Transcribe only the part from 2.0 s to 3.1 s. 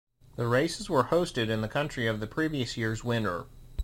of the previous year's